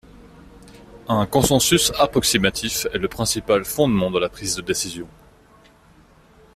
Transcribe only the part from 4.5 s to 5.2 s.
de décision.